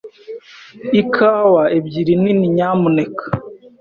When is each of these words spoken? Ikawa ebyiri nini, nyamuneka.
Ikawa 1.01 1.63
ebyiri 1.77 2.13
nini, 2.23 2.47
nyamuneka. 2.55 3.25